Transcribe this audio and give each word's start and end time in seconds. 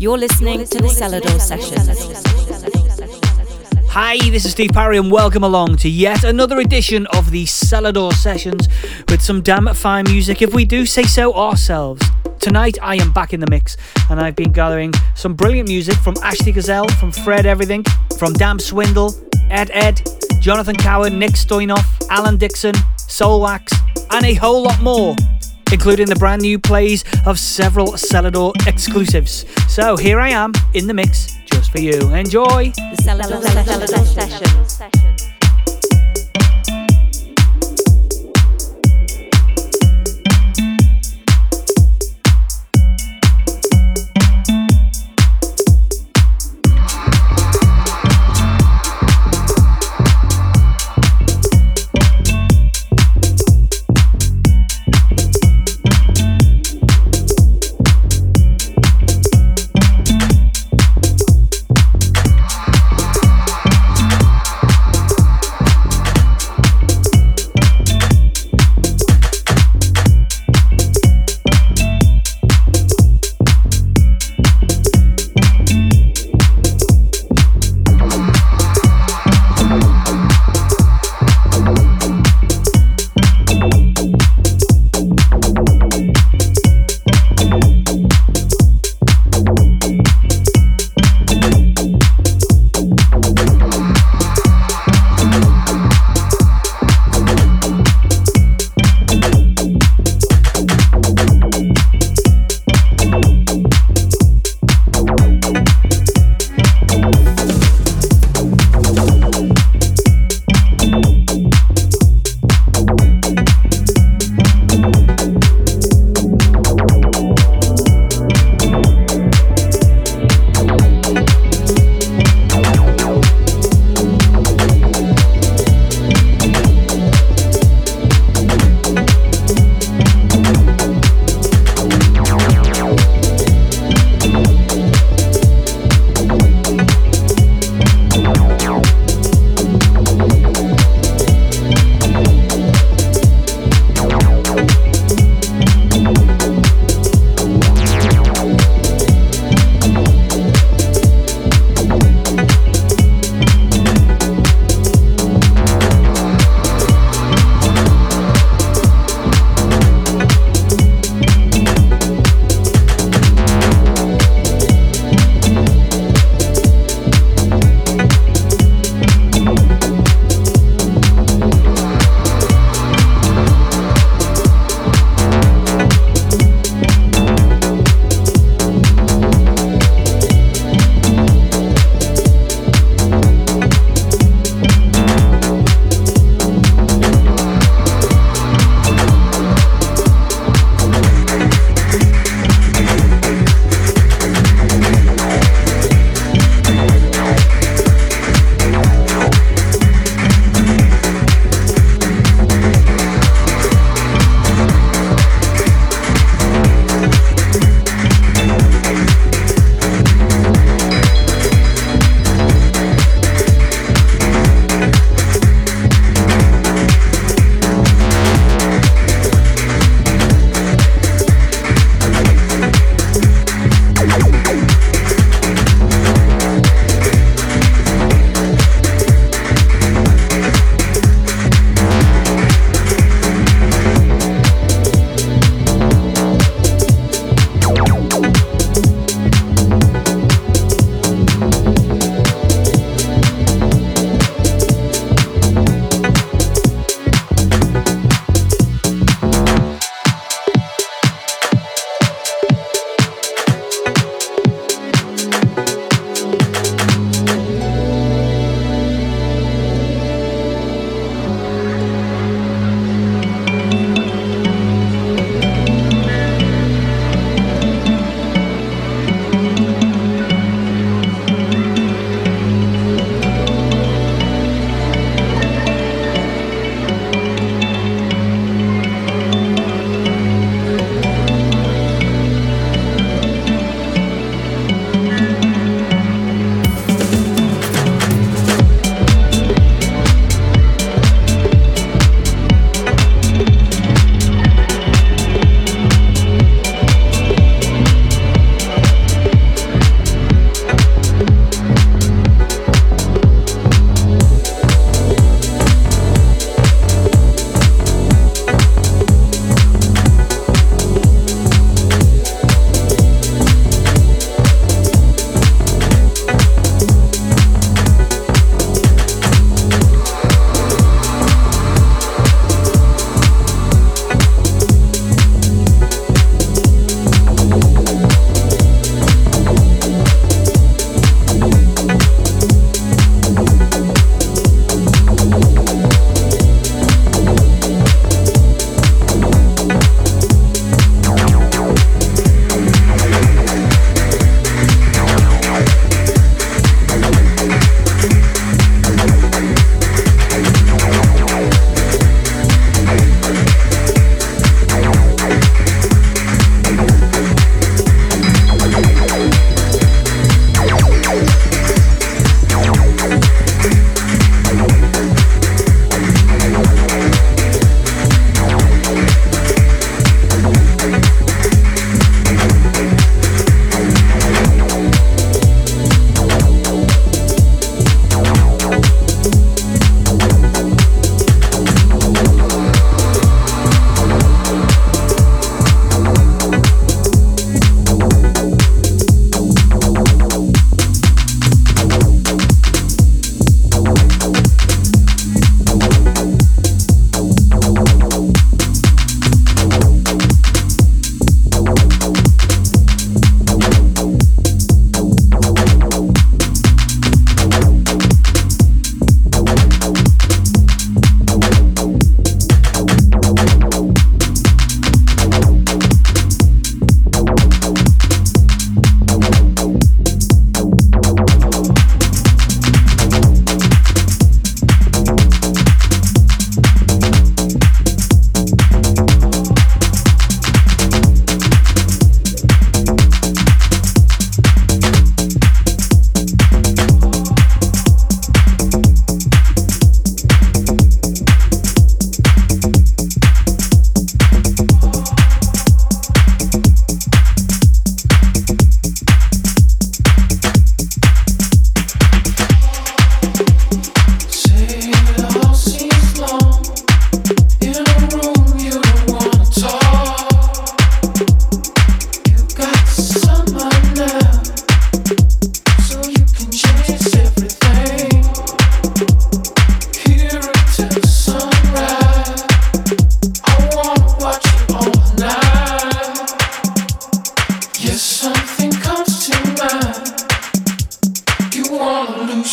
You're 0.00 0.16
listening 0.16 0.64
to 0.64 0.78
the 0.78 0.88
Selador 0.88 1.38
Sessions. 1.38 2.24
Hi, 3.90 4.16
this 4.30 4.46
is 4.46 4.52
Steve 4.52 4.70
Parry, 4.72 4.96
and 4.96 5.12
welcome 5.12 5.44
along 5.44 5.76
to 5.76 5.90
yet 5.90 6.24
another 6.24 6.58
edition 6.58 7.06
of 7.08 7.30
the 7.30 7.44
Selador 7.44 8.14
Sessions 8.14 8.66
with 9.10 9.20
some 9.20 9.42
damn 9.42 9.66
fine 9.74 10.04
music, 10.04 10.40
if 10.40 10.54
we 10.54 10.64
do 10.64 10.86
say 10.86 11.02
so 11.02 11.34
ourselves. 11.34 12.00
Tonight, 12.38 12.78
I 12.80 12.96
am 12.96 13.12
back 13.12 13.34
in 13.34 13.40
the 13.40 13.50
mix, 13.50 13.76
and 14.08 14.18
I've 14.18 14.36
been 14.36 14.52
gathering 14.52 14.94
some 15.16 15.34
brilliant 15.34 15.68
music 15.68 15.96
from 15.96 16.14
Ashley 16.22 16.52
Gazelle, 16.52 16.88
from 16.92 17.12
Fred 17.12 17.44
Everything, 17.44 17.84
from 18.18 18.32
Dam 18.32 18.58
Swindle, 18.58 19.14
Ed 19.50 19.70
Ed, 19.74 20.00
Jonathan 20.40 20.76
Cowan, 20.76 21.18
Nick 21.18 21.32
Stoynoff, 21.32 22.08
Alan 22.08 22.38
Dixon, 22.38 22.74
Soulwax, 22.96 23.74
and 24.12 24.24
a 24.24 24.32
whole 24.32 24.62
lot 24.62 24.80
more 24.80 25.14
including 25.72 26.06
the 26.06 26.16
brand 26.16 26.42
new 26.42 26.58
plays 26.58 27.04
of 27.26 27.38
several 27.38 27.92
Selador 27.92 28.52
exclusives. 28.66 29.44
So 29.68 29.96
here 29.96 30.20
I 30.20 30.30
am 30.30 30.52
in 30.74 30.86
the 30.86 30.94
mix 30.94 31.38
just 31.46 31.70
for 31.70 31.80
you. 31.80 31.98
Enjoy! 32.14 32.72
The 32.74 33.02
Selador, 33.02 33.42
Selador 33.42 34.06
Sessions. 34.06 35.39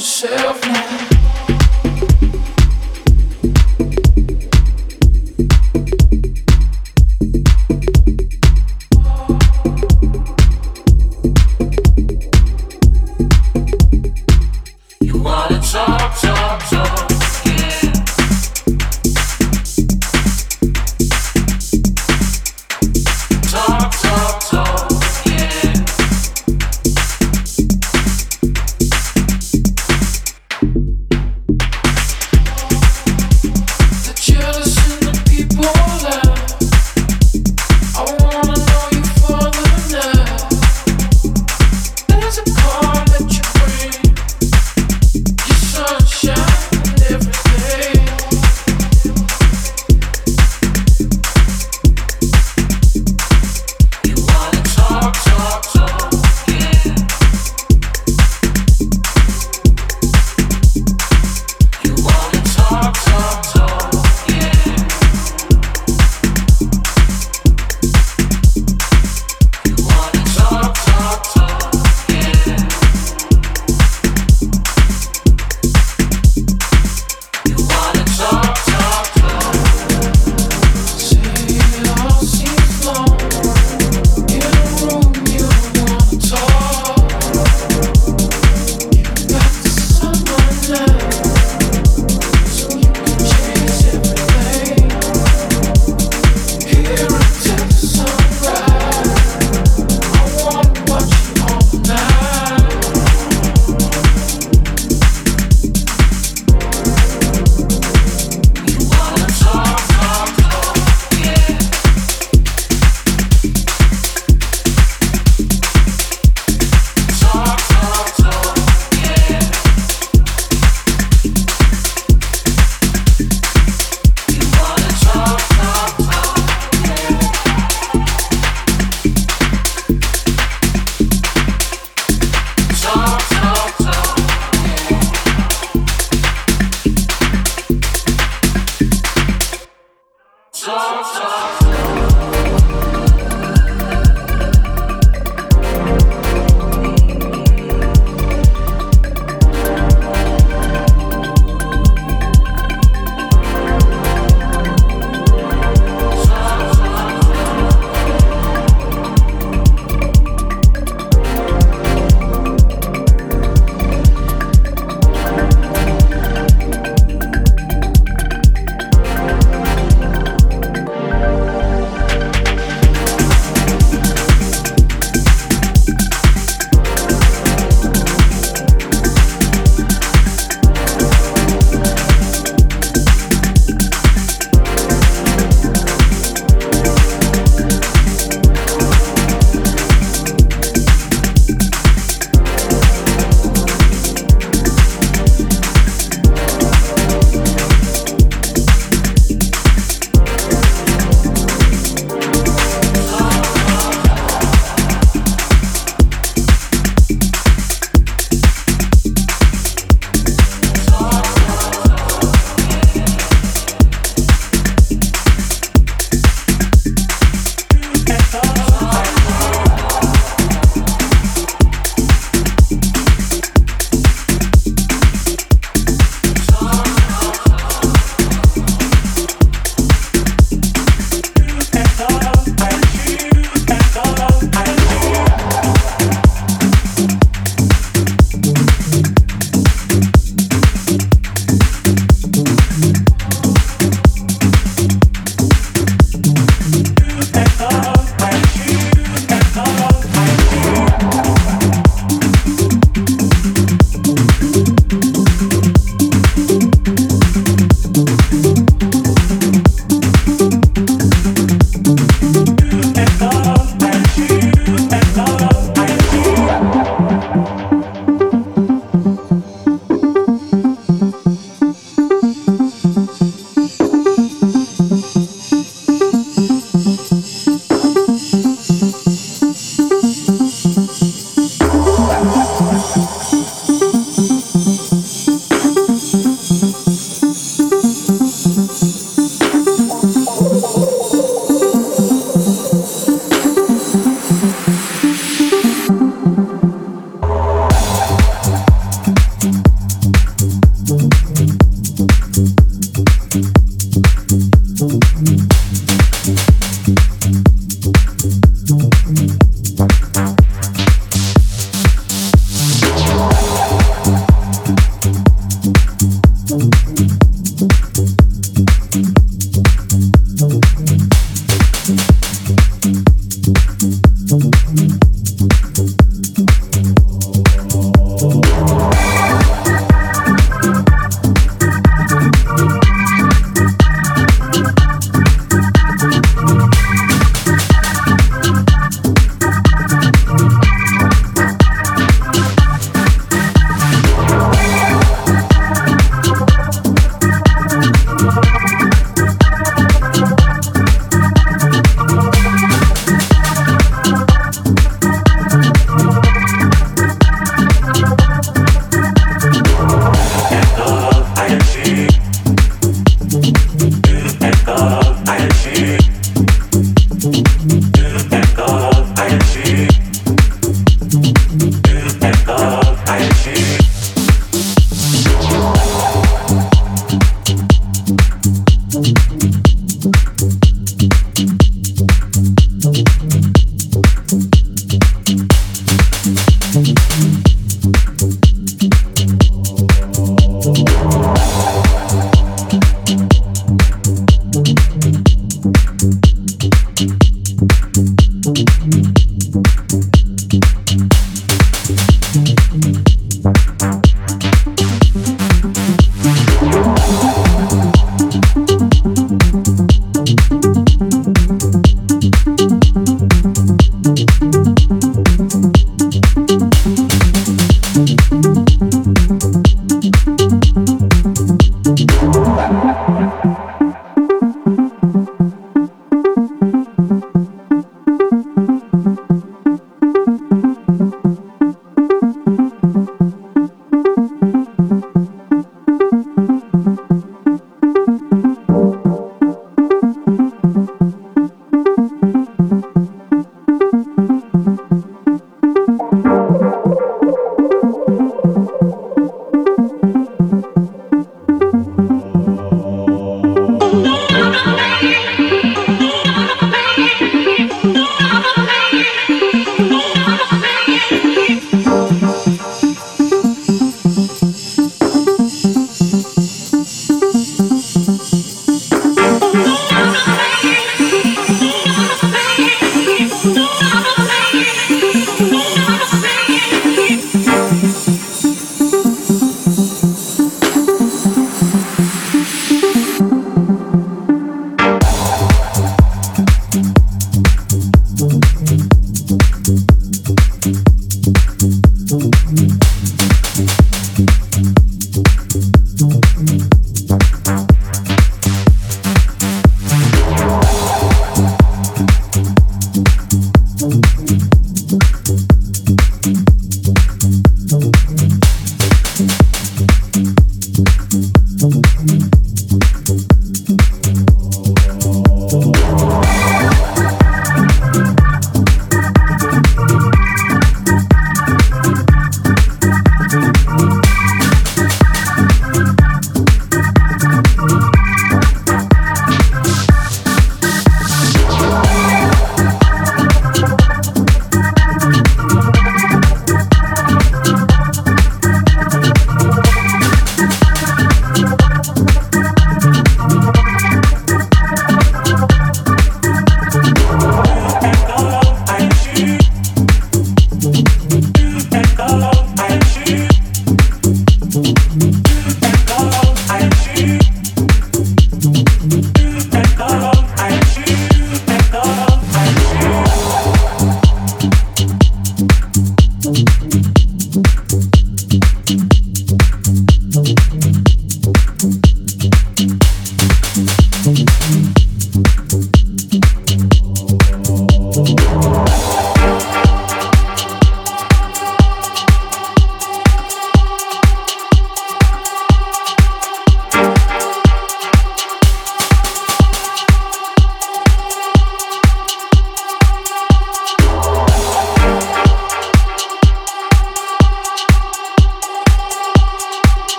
yourself 0.00 0.62
now. 0.66 1.09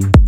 right. 0.00 0.23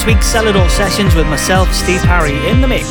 This 0.00 0.06
week's 0.06 0.32
Selador 0.32 0.70
Sessions 0.70 1.14
with 1.14 1.26
myself, 1.26 1.74
Steve 1.74 2.00
Parry, 2.00 2.48
in 2.48 2.62
the 2.62 2.66
mix. 2.66 2.88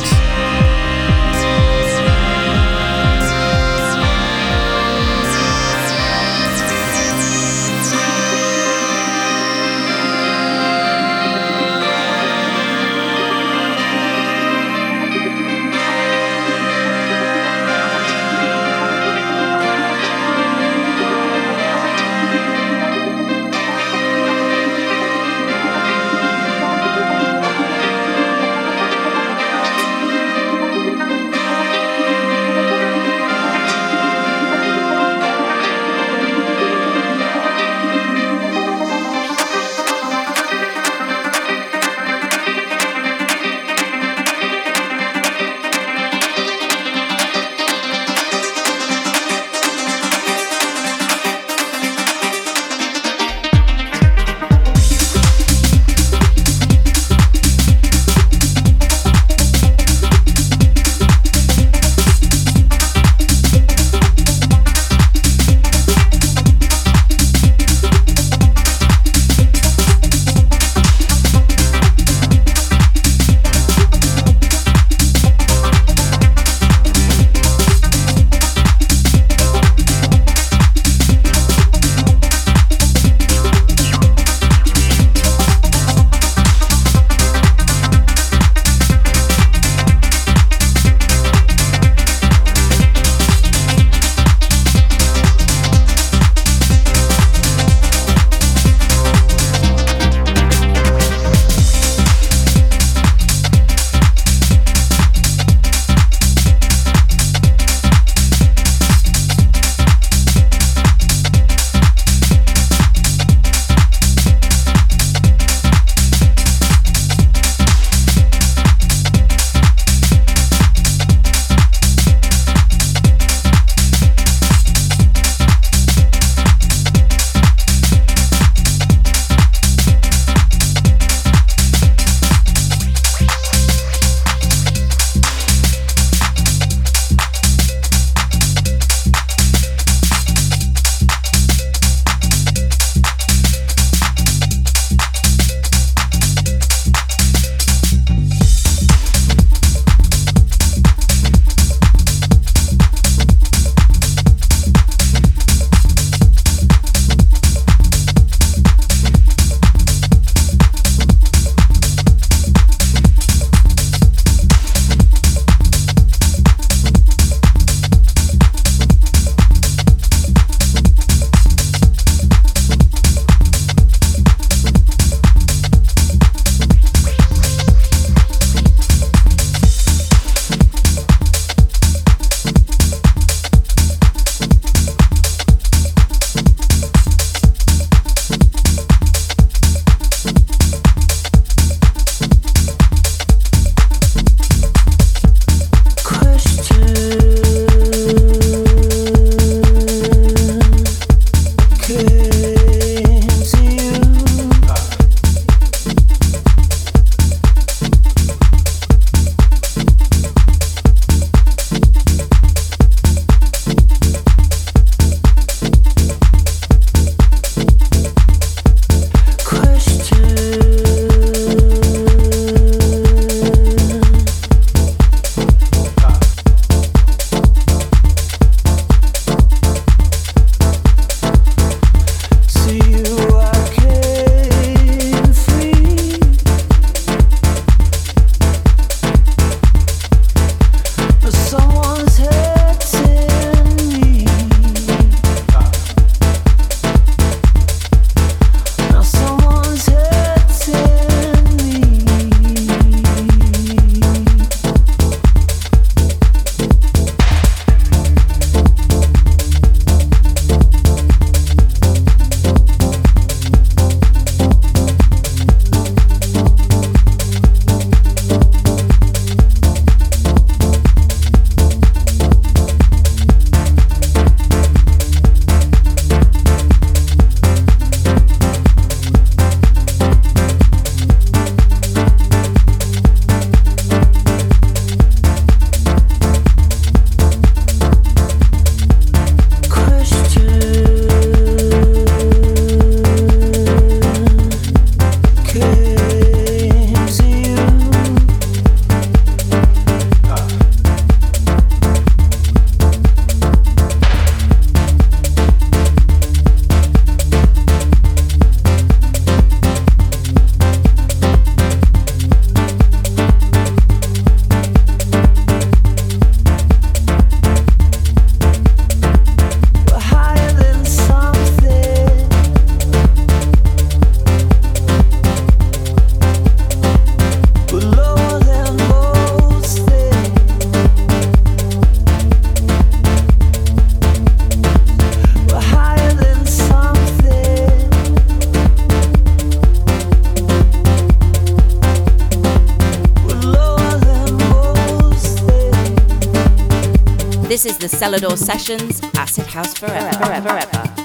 The 347.80 347.86
Selador 347.86 348.36
Sessions 348.36 349.00
Acid 349.16 349.46
House 349.46 349.72
Forever. 349.72 350.12
forever, 350.18 350.48
forever. 350.50 350.99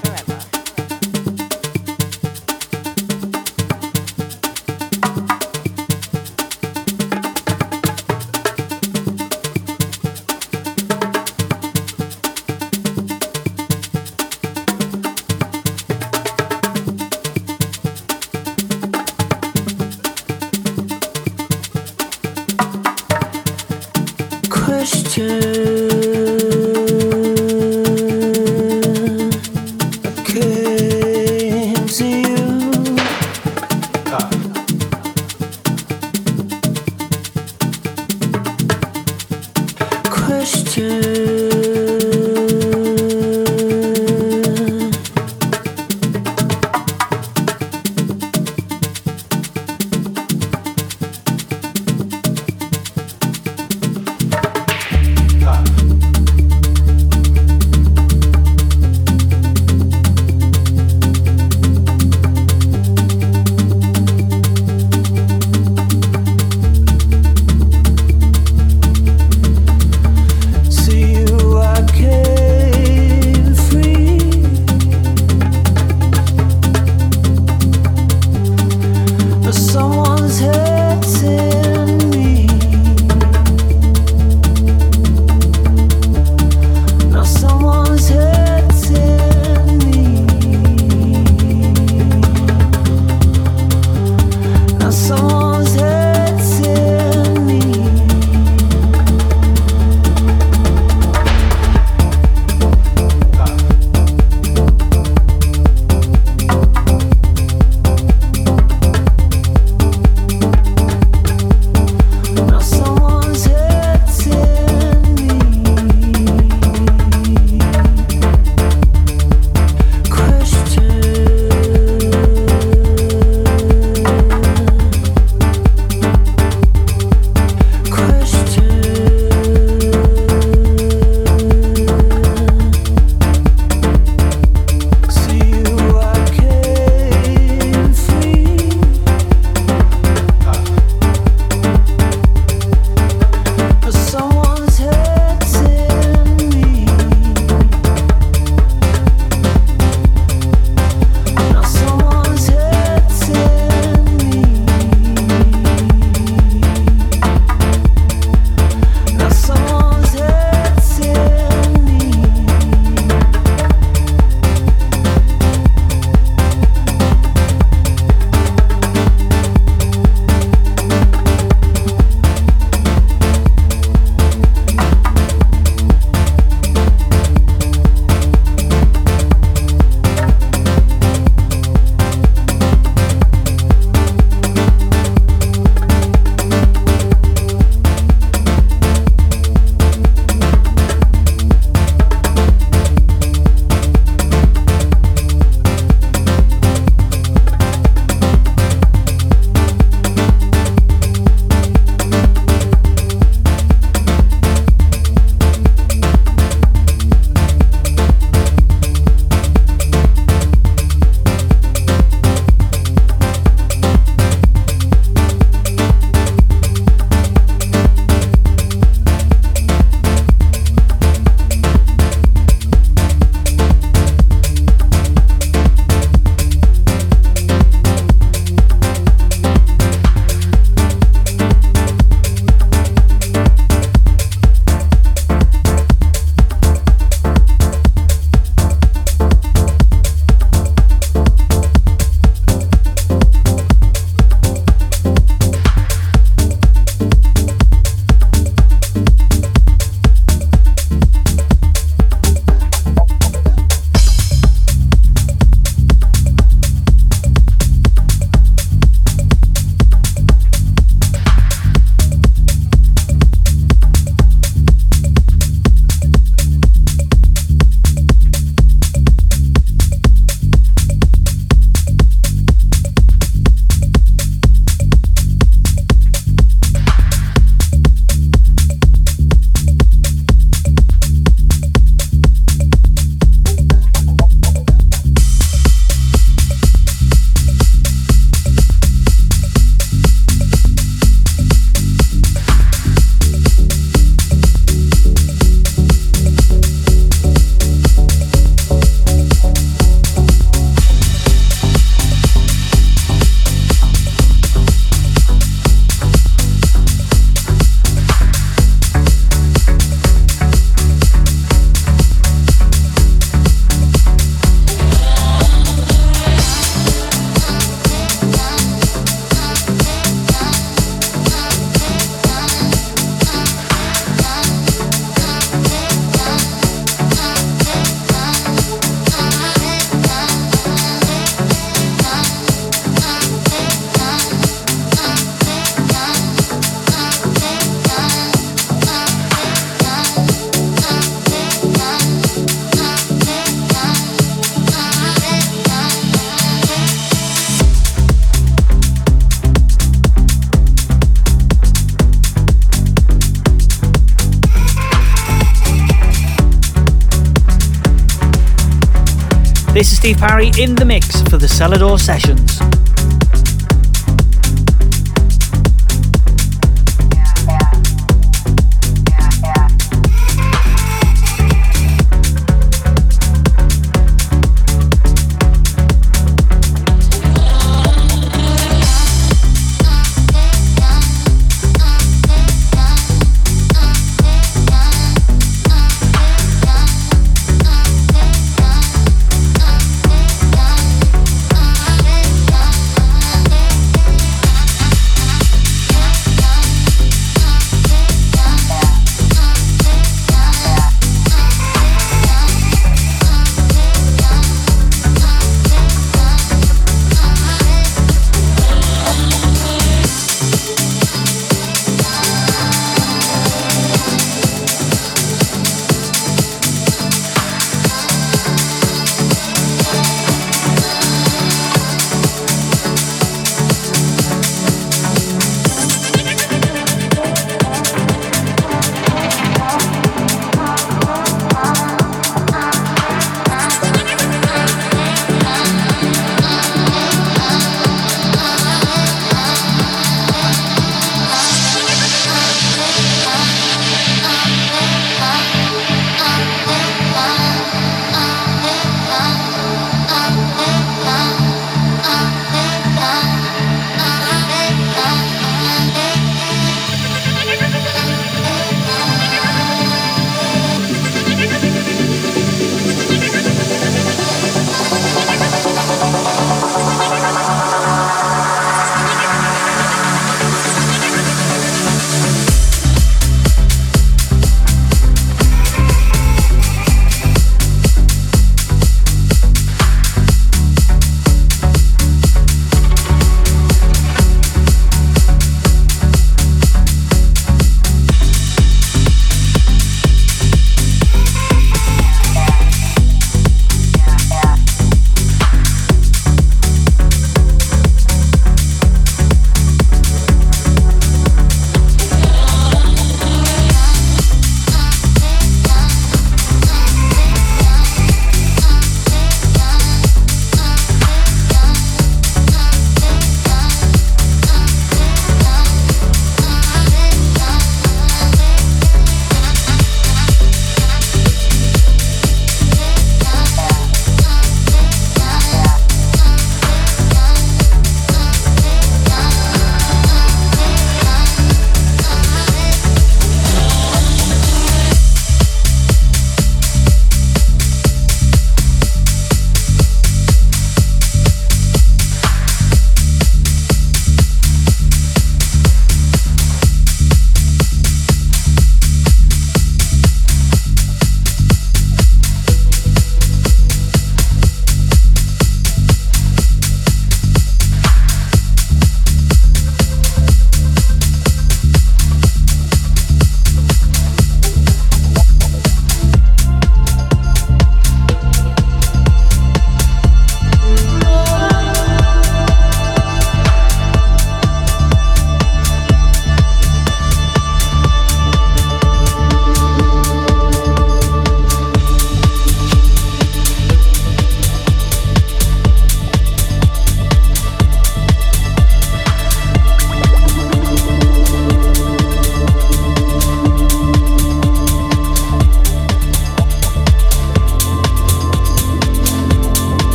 This 359.85 359.91
is 359.91 359.99
Steve 359.99 360.17
Parry 360.17 360.51
in 360.57 360.73
the 360.73 360.83
mix 360.83 361.21
for 361.29 361.37
the 361.37 361.45
Selador 361.45 361.99
Sessions. 361.99 362.84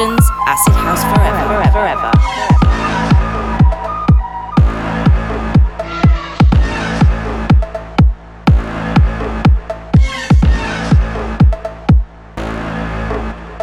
Sessions, 0.00 0.30
Acid 0.46 0.72
House 0.76 1.02
forever, 1.04 1.44
forever. 1.46 1.72
forever. 1.72 2.12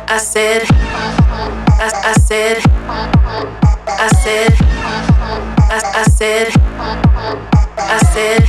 I 0.09 0.17
said, 0.19 0.61
I, 0.69 1.91
I 2.05 2.13
said, 2.19 2.57
I 3.87 4.07
said, 4.21 4.53
I, 5.57 5.81
I 5.95 6.03
said, 6.03 6.51
I 7.77 7.97
said, 8.13 8.43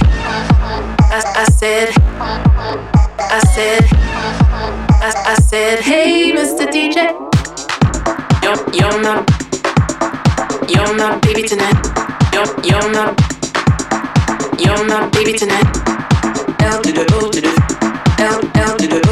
I, 1.01 1.23
I 1.37 1.45
said, 1.45 1.89
I 3.19 3.41
said, 3.55 3.85
I, 5.01 5.13
I 5.27 5.35
said, 5.41 5.81
hey, 5.81 6.33
Mr. 6.33 6.67
DJ. 6.67 7.28
You're, 8.49 9.03
my, 9.03 9.27
you're 10.71 10.95
my 10.97 11.19
baby 11.19 11.43
tonight. 11.47 11.77
You're, 12.33 12.47
my, 12.89 13.15
you're 14.59 14.85
my 14.87 15.07
baby 15.11 15.35
tonight. 15.35 15.67
L 16.63 16.81
to 16.81 16.91
the 16.91 17.05
O 17.13 17.31
to 17.31 17.41
the, 17.43 17.53
L 18.19 18.41
L 18.55 18.77
to 18.79 18.89
the. 18.89 19.08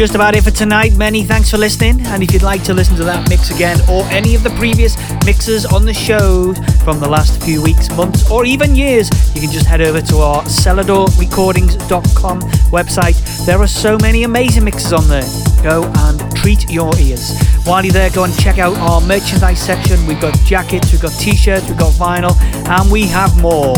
Just 0.00 0.14
about 0.14 0.34
it 0.34 0.42
for 0.42 0.50
tonight. 0.50 0.96
Many 0.96 1.24
thanks 1.24 1.50
for 1.50 1.58
listening. 1.58 2.00
And 2.06 2.22
if 2.22 2.32
you'd 2.32 2.40
like 2.40 2.64
to 2.64 2.72
listen 2.72 2.96
to 2.96 3.04
that 3.04 3.28
mix 3.28 3.50
again 3.50 3.78
or 3.86 4.02
any 4.04 4.34
of 4.34 4.42
the 4.42 4.48
previous 4.56 4.96
mixes 5.26 5.66
on 5.66 5.84
the 5.84 5.92
show 5.92 6.54
from 6.84 7.00
the 7.00 7.06
last 7.06 7.42
few 7.44 7.62
weeks, 7.62 7.94
months, 7.94 8.30
or 8.30 8.46
even 8.46 8.74
years, 8.74 9.10
you 9.34 9.42
can 9.42 9.50
just 9.50 9.66
head 9.66 9.82
over 9.82 10.00
to 10.00 10.16
our 10.16 10.42
seladorrecordings.com 10.44 12.40
website. 12.72 13.44
There 13.44 13.58
are 13.60 13.66
so 13.66 13.98
many 13.98 14.22
amazing 14.22 14.64
mixes 14.64 14.94
on 14.94 15.06
there. 15.06 15.28
Go 15.62 15.84
and 15.94 16.34
treat 16.34 16.70
your 16.70 16.98
ears. 16.98 17.38
While 17.66 17.84
you're 17.84 17.92
there, 17.92 18.08
go 18.08 18.24
and 18.24 18.34
check 18.38 18.56
out 18.56 18.78
our 18.78 19.02
merchandise 19.02 19.60
section. 19.60 20.06
We've 20.06 20.18
got 20.18 20.34
jackets, 20.46 20.92
we've 20.92 21.02
got 21.02 21.12
t 21.12 21.36
shirts, 21.36 21.68
we've 21.68 21.76
got 21.76 21.92
vinyl, 21.92 22.34
and 22.70 22.90
we 22.90 23.06
have 23.08 23.38
more. 23.38 23.76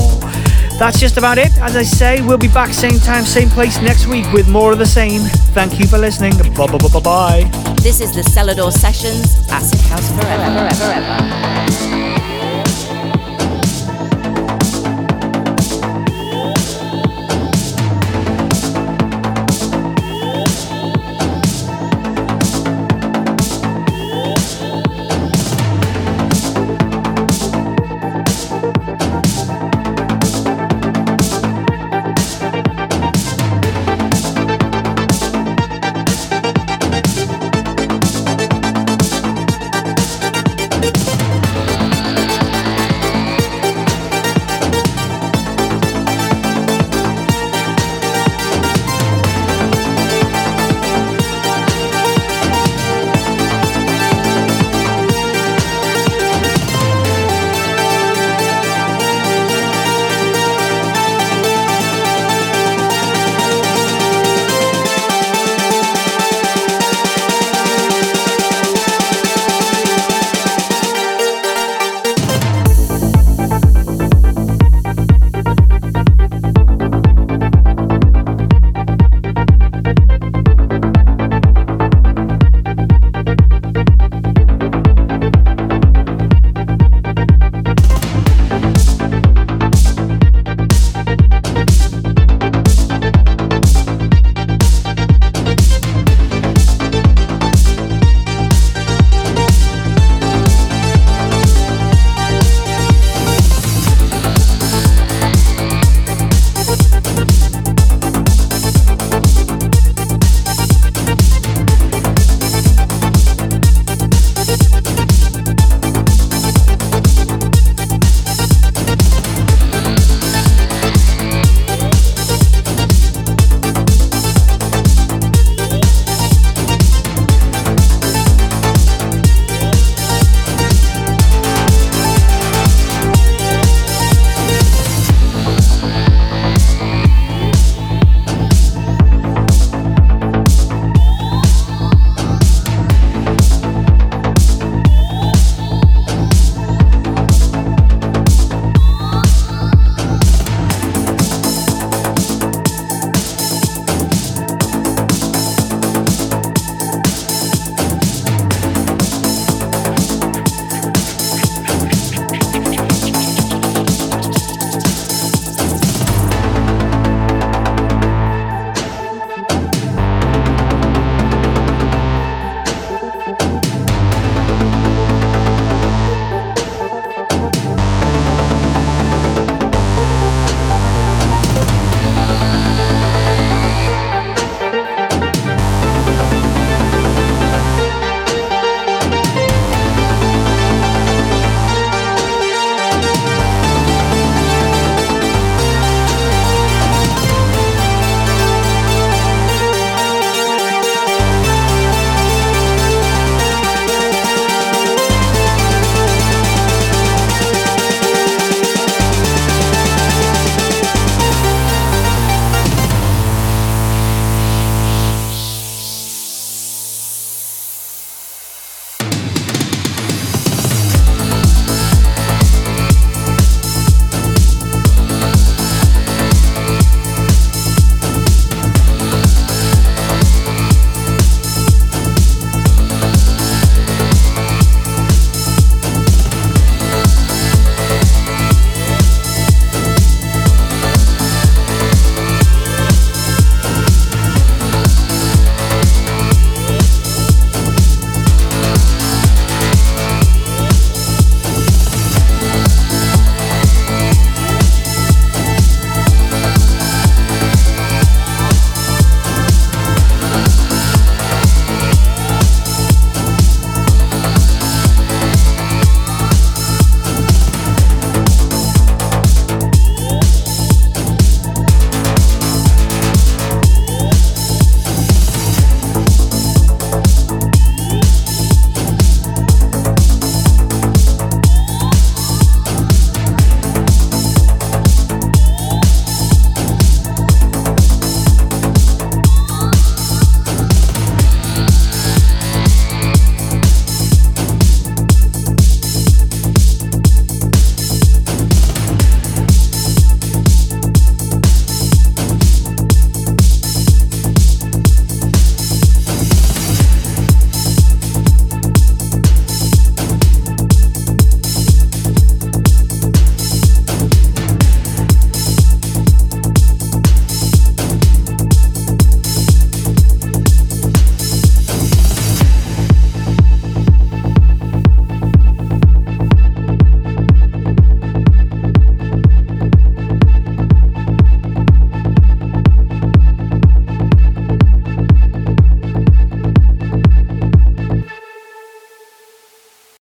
That's 0.78 0.98
just 0.98 1.16
about 1.16 1.38
it. 1.38 1.52
As 1.58 1.76
I 1.76 1.82
say, 1.82 2.20
we'll 2.22 2.38
be 2.38 2.48
back 2.48 2.72
same 2.72 2.98
time, 2.98 3.24
same 3.24 3.48
place 3.50 3.80
next 3.80 4.06
week 4.06 4.30
with 4.32 4.48
more 4.48 4.72
of 4.72 4.78
the 4.78 4.86
same. 4.86 5.20
Thank 5.54 5.78
you 5.78 5.86
for 5.86 5.98
listening. 5.98 6.32
Bye 6.56 6.66
bye 6.66 6.78
bye 6.78 7.00
bye. 7.00 7.50
This 7.82 8.00
is 8.00 8.12
the 8.14 8.22
Selador 8.22 8.72
Sessions 8.72 9.48
Acid 9.50 9.80
House 9.82 10.08
Forever. 10.12 10.70
forever, 10.70 10.74
forever. 10.74 11.91